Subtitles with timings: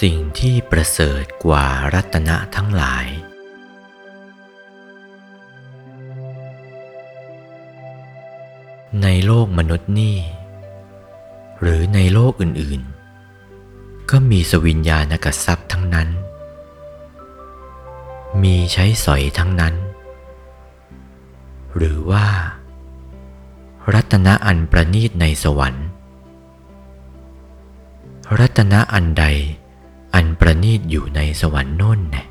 [0.00, 3.06] สิ่งที่ประเสริฐกว่ารัตนะทั้งหลาย
[9.02, 10.16] ในโลกมนุษย์นี่
[11.60, 16.08] หรือในโลกอื่นๆ ก็มีสวิญญาณกทรัพย์ทั้งนั้น
[18.42, 19.74] มีใช้สอยทั้งนั้น
[21.76, 22.26] หรือว่า
[23.94, 25.86] รัตนะอันประณีตในสวรรค์
[28.38, 29.26] รัตนะอันใด
[30.20, 32.26] อันประณีตอยู่ในสวรรค์โน่นนะ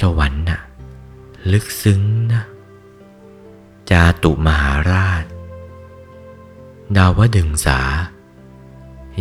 [0.00, 0.60] สวรรค์น่ะ
[1.52, 2.00] ลึกซึ้ง
[2.32, 2.42] นะ
[3.90, 5.24] จาตุมหาราช
[6.96, 7.80] ดาวดึงสา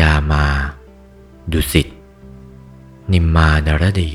[0.00, 0.44] ยามา
[1.52, 1.88] ดุสิต
[3.12, 4.12] นิมมานรดี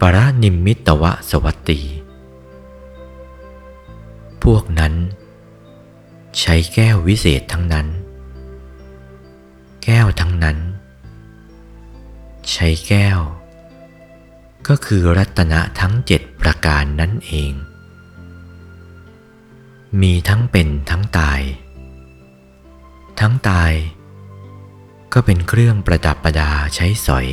[0.00, 1.80] ปรนิมมิตวะสวัตตี
[4.42, 4.94] พวกนั้น
[6.38, 7.86] ใช้แก้ววิเศษทั้งนั้น
[9.84, 10.58] แก้วทั้งนั้น
[12.62, 13.20] ใช้แก้ว
[14.68, 17.52] ก็คือรัตนะทั้งเจ็ดประการนั่นเอง
[20.00, 21.40] มีทั้งเป็นทั้งตาย
[23.20, 23.72] ทั้งตาย
[25.12, 27.26] ก็เป็นเครื่องประดับประดาใช้สอย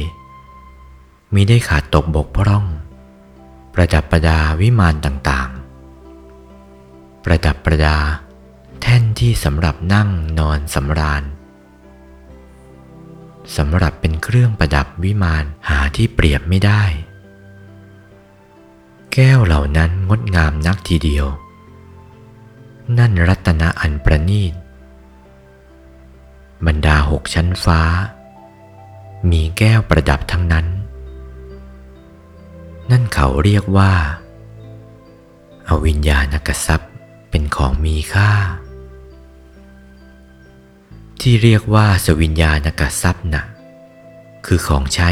[1.33, 2.65] มีได้ขาดตกบกพร่อง
[3.73, 7.97] ประดับประดาวิมานต่างๆ ประดับประดา
[8.81, 11.23] แท่นที่สำหรับนั่งนอนสำราญ
[13.55, 16.83] สำหรับเป็นเครื่องประดับวิมานหาที่เปรียบไม่ได้
[19.13, 21.25] แก้วเหล่านั้นงดงามนักทีเดียว
[22.97, 24.53] นั่นรัตนะอันประณีต
[26.65, 27.81] บรรดาหกชั้นฟ้า
[29.31, 30.67] มีแก้วประดับทั้งนั้น
[32.91, 33.93] นั่นเขาเรียกว่า
[35.67, 36.91] อาวิญญาณกทรัพย์
[37.29, 38.31] เป็นของมีค่า
[41.21, 43.43] ที่เรียกว่าสวิญญาณกทรัพย์นะ
[44.45, 45.11] คือของใช้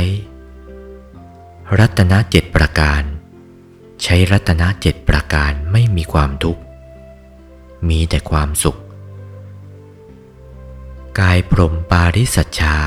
[1.79, 3.03] รัตนเจ็ดประการ
[4.03, 6.61] ใช้รัตนเจ็ดประการไม่มีความทุกข์
[7.89, 8.79] มีแต่ความสุข
[11.19, 12.77] กายพรหมปาริสัชชา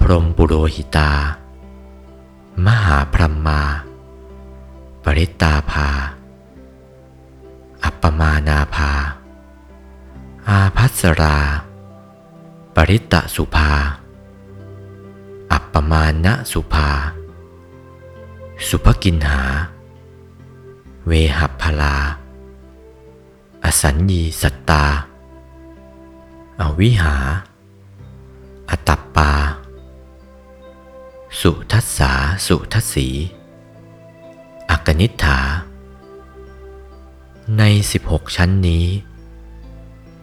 [0.00, 1.12] พรหมปุโรหิตา
[2.66, 3.62] มหาพรหมมา
[5.04, 5.88] ปริตตาภา
[7.84, 8.92] อัปปมานาภา
[10.48, 11.38] อาพัสรา
[12.88, 13.72] ริตตสุภา
[15.52, 16.90] อัปปมาณสุภา
[18.68, 19.42] สุภกินหา
[21.06, 21.96] เวหัพลา
[23.64, 24.84] อสัญญีสัตตา
[26.60, 27.16] อวิหา
[28.70, 29.30] อตัปปา
[31.40, 32.12] สุทัสสา
[32.46, 33.08] สุทัสสี
[34.70, 35.38] อกนิฐา
[37.58, 37.62] ใน
[38.00, 38.86] 16 ชั้นนี้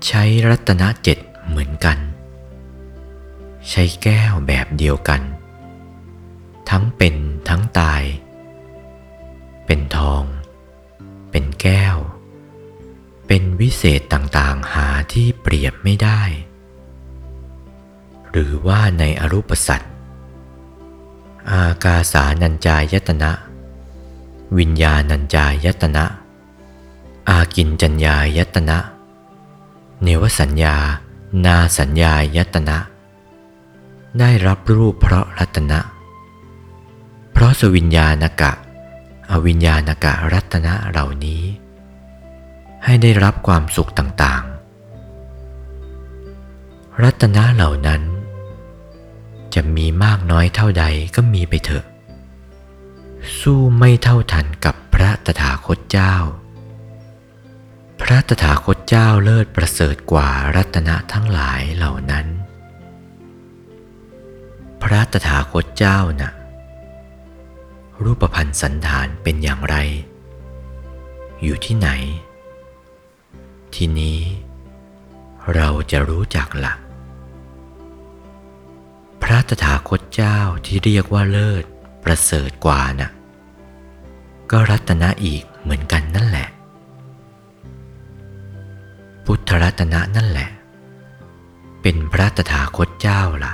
[0.06, 1.98] ใช้รัตนเจ็ดเหมือนกัน
[3.70, 5.22] ใช้แก้วแบบเดียวกัน
[6.70, 7.16] ทั้งเป็น
[7.50, 8.04] ทั้งตาย
[9.66, 10.24] เป็นทอง
[11.32, 11.98] เป็นแก้ว
[13.28, 16.22] เป็นวิเศษต่างๆหาที่เปรียบไม่ได้
[18.32, 19.94] หรือว่าในอรูปสัตว์
[21.52, 23.32] อากาสานัญจายตนะ
[24.58, 26.06] วิญญาณัญจายตนะ
[27.30, 28.78] อากินจัญญายตนะ
[30.04, 30.76] เนวสัญญา
[31.46, 32.78] นาสัญญายตนะ
[34.20, 35.80] ได้รับรูปเพราะรัตนะ
[37.34, 38.52] เพราะสวิญญาณกะ
[39.32, 41.44] อวิญญาณกะรัตนะเหล่านี้
[42.84, 48.02] ให้ได้รับความสุขต่างๆ รัตนะเหล่านั้น
[49.54, 50.86] จะมีมากน้อยเท่าใด
[51.16, 51.86] ก็มีไปเถอะ
[53.40, 56.16] สู้ไม่เท่าทันกับพระตถาคตเจ้า
[58.02, 62.28] พระตถาคตเจ้าเลิศประเสริฐกว่ารัตนะทั้งหลายเหล่านั้น
[64.92, 66.32] พระตถาคตเจ้านะ่ะ
[68.04, 69.76] รูปพันธ์สันฐานเป็นอย่างไร
[71.44, 71.90] อยู่ที่ไหน
[73.76, 74.20] ทีนี้
[75.56, 76.74] เราจะรู้จักละ่ะ
[79.22, 81.64] พระตถาคตเจ้าที่เรียกว่าเลิศ
[82.04, 83.12] ประเสริฐกว่านะ่ะ
[84.52, 86.48] ก็รัตนะอีกเหมือนกันนั่นแหละ
[89.26, 90.50] พุทธรัตนะนั่นแหละ
[91.82, 93.54] เป็นพระตถาคตเจ้าล่ะ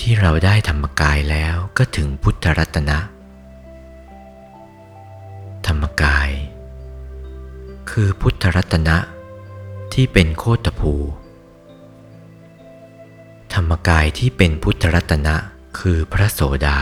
[0.00, 2.98] ที่เราได้ธรรมกายแล้วก็ถึงพุทธรัตนะ
[5.66, 6.30] ธรรมกาย
[7.90, 8.96] คือพุทธรัตนะ
[9.92, 10.94] ที่เป็นโคตภู
[13.54, 15.34] ธรรมกายที่เป็นพุทธรัตนะ
[15.78, 16.78] คือพระโสดา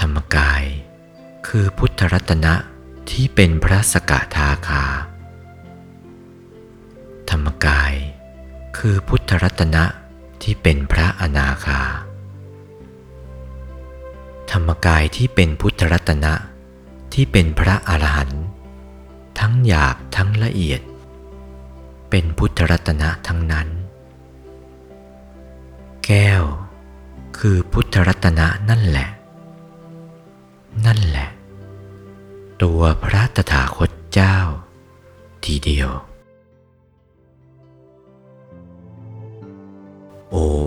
[0.00, 0.62] ธรรมกาย
[1.48, 2.54] คือพุทธรัตนะ
[3.10, 4.84] ที่เป็นพระสกทาคา
[7.30, 7.92] ธรรมกาย
[8.78, 9.84] คือพุทธรัตนะ
[10.42, 11.80] ที่เป็นพระอนาคา
[14.50, 16.34] ธรรมกายที่เป็นพุทธรัตนะ
[17.14, 18.44] ที่เป็นพระอรหันต์
[19.38, 20.80] ทั้งหยาบทั้งละเอียด
[22.10, 23.68] เป็นพุทธรัตนะทั้งนั้น
[26.04, 26.42] แก้ว
[27.38, 29.08] คือพุทธรัตนะนั่นแหละ
[30.86, 31.28] นั่นแหละ
[32.62, 34.36] ตัวพระตถาคตเจ้า
[35.44, 35.90] ทีเดียว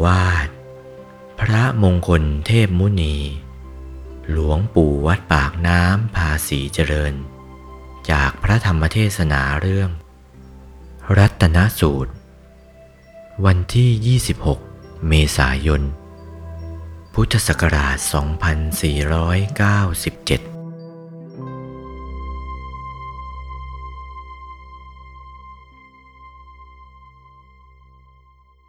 [0.04, 0.48] วาท
[1.40, 3.16] พระมงคลเทพมุนี
[4.32, 7.14] หลวงปู่วัดปากน้ำภาษีเจริญ
[8.12, 9.90] จากพระธรรมเทศนาเรื่อง
[11.18, 12.12] รัตนสูตร
[13.46, 15.82] วันที่ 26 เมษายน
[17.14, 17.98] พุทธศักราช
[20.46, 20.55] 2497